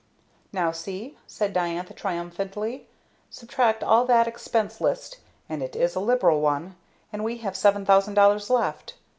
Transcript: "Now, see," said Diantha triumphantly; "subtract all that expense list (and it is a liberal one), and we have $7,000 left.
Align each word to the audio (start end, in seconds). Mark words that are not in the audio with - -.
"Now, 0.51 0.71
see," 0.71 1.15
said 1.27 1.53
Diantha 1.53 1.93
triumphantly; 1.93 2.87
"subtract 3.29 3.83
all 3.83 4.03
that 4.05 4.27
expense 4.27 4.81
list 4.81 5.17
(and 5.47 5.61
it 5.61 5.75
is 5.75 5.93
a 5.93 5.99
liberal 5.99 6.41
one), 6.41 6.75
and 7.13 7.23
we 7.23 7.37
have 7.37 7.53
$7,000 7.53 8.49
left. 8.49 8.95